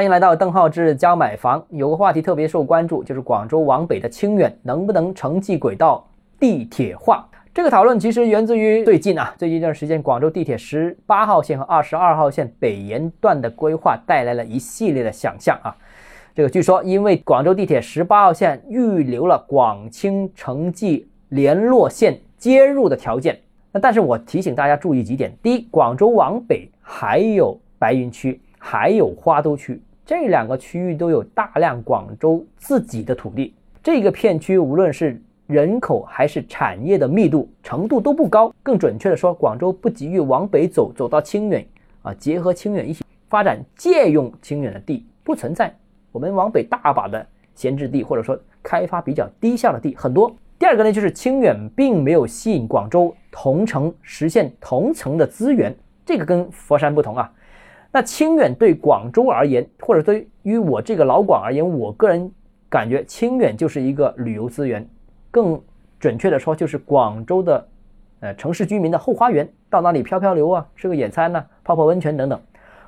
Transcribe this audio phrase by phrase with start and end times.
[0.00, 1.62] 欢迎来到邓浩志教买房。
[1.68, 7.28] 有个话题特别受关注，就是广州往北的清远能不能城际轨道地铁化？
[7.52, 15.76] 这个讨论其实源自于最近啊，最近一段时间，广州地铁十八号线和二十二号线北延段的规划带来了一系列的想象啊。
[16.34, 23.38] 这个据说因为广州地铁十八号线预留了广清城际联络线接入的条件。
[23.70, 29.78] 那但是我提醒大家注意几点：第一，广州往北还有白云区，还有花都区。
[30.10, 38.52] 这两个区域都有大量广州自己的土地，这个片区无论是人口还是产业的密度程度都不高。
[38.60, 41.64] 更准确的说，广州不急于往北走，走到清远
[42.02, 45.72] 啊，结合清远一起发展，借用清远的地不存在。
[46.10, 50.34] 我们往北大把的闲置地，或者说开发比较低效的地很多。
[50.58, 55.72] 第二个呢，就是清远并没有吸引广州同城实现同城的资源，
[56.04, 57.32] 这个跟佛山不同啊。
[57.92, 62.30] 那清远对广州而言，或者对于我这个老广而言，我个人
[62.68, 64.88] 感觉清远就是一个旅游资源，
[65.30, 65.60] 更
[65.98, 67.66] 准确的说，就是广州的
[68.20, 72.40] 呃城市居民的后花园，到那里飘漂流啊，吃个野餐呢，泡泡温泉等等。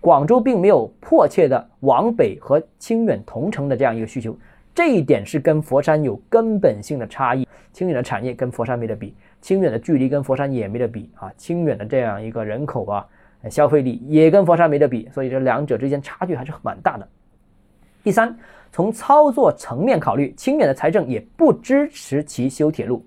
[0.00, 4.34] 广州并没有迫切的往北和清远同城的这样一个需求，
[4.74, 7.46] 这一点是跟佛山有根本性的差异。
[7.72, 13.06] 清远的产业跟佛山没得比，清远的距离跟佛山也没得比啊，清远的这样一个人口啊。
[13.50, 17.08] 消费力也跟佛山没得比，所以这两者之间差距还是蛮大的。
[18.02, 18.36] 第三，
[18.70, 23.04] 从操作层面考虑，清远的财政也不支持其修铁路，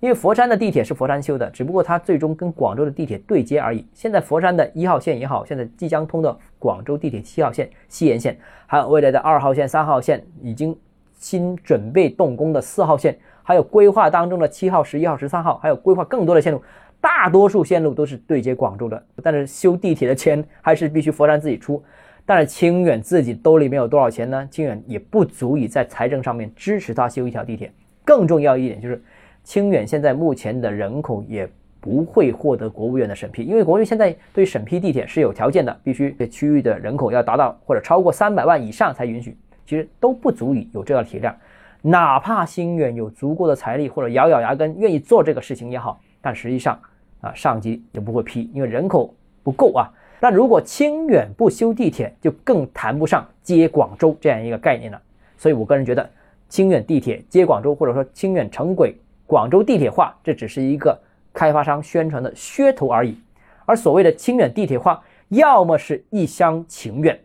[0.00, 3.86] 因为佛山的地铁是佛山修的，只不过它最终跟广州的地铁对接而已。
[3.94, 10.76] 现在佛山的一号线也好，现在即将通的广州地铁七号线西延线，还有未来的二号线、三号线，已经
[11.18, 16.62] 新准备动工的四号线，还有规划当中的七号、十一号、十三号，还有规划更多的线路。
[17.04, 21.84] 大多数线路都是对接广州的，但是修地铁的钱还是必须佛山自己出。
[22.24, 24.48] 但是清远自己兜里面有多少钱呢？
[24.50, 27.70] 清远也不足以在财政上面支持他修一条地铁。
[28.06, 29.02] 更重要一点就是，
[29.42, 31.46] 清远现在目前的人口也
[31.78, 39.36] 不会获得国务院的审批，因为国务院现在对审批地铁是有条件的，必须这区域的人口要达到或者超过三百万以上才允许。
[39.66, 41.36] 其实都不足以有这个体量，
[41.82, 46.80] 哪怕清远有足够的财力或者咬咬牙根愿意做这个事情也好，但实际上。
[47.24, 49.90] 啊，上级就不会批，因为人口不够啊。
[50.20, 55.00] 那如果清远不修地铁，就更谈不上接广州这样一个概念了。
[55.36, 56.08] 所以我个人觉得，
[56.48, 58.94] 清远地铁接广州，或者说清远城轨
[59.26, 60.98] 广州地铁化，这只是一个
[61.32, 63.18] 开发商宣传的噱头而已。
[63.66, 67.18] 而所谓的清远地铁化，要么是一厢情愿，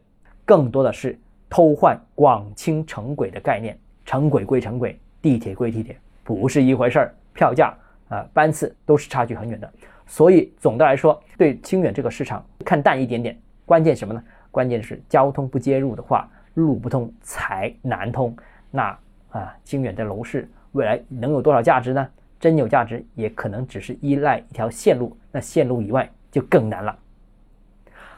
[0.46, 1.18] 更多的是
[1.50, 3.78] 偷换广清城轨的概念。
[4.06, 7.14] 城轨归城轨，地铁归地铁，不是一回事儿。
[7.34, 7.74] 票价。
[8.10, 9.72] 啊，班次都是差距很远的，
[10.06, 13.38] 所以总的来说，对清远这个市场看淡一点点。
[13.66, 14.24] 关键什么呢？
[14.52, 18.36] 关键是交通不接入的话，路不通，财难通。
[18.72, 18.98] 那
[19.30, 22.08] 啊，清远的楼市未来能有多少价值呢？
[22.40, 26.98] 真有价值，也可能只是依赖一条线路，那线路以外就更难了。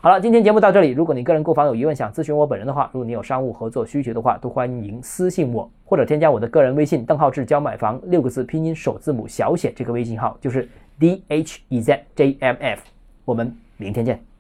[0.04, 0.90] 好了，今天节目到这里。
[0.90, 10.68] 如果你个人购房有疑问，想咨询我本人的话，如果你有商务合作需求的话，都欢迎私信我，或者添加我的个人微信“邓浩志教买房”六个字拼音首字母小写，这个微信号就是
[11.00, 12.82] d h e z j m f。
[13.26, 14.31] 我们明天见。